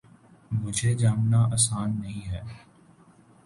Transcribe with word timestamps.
مجھے 0.51 0.93
جاننا 0.93 1.41
آسان 1.53 1.99
نہیں 2.01 2.27
ہے 2.29 2.41